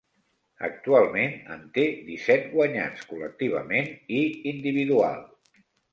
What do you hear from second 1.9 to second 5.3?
disset, guanyats col·lectivament i individual.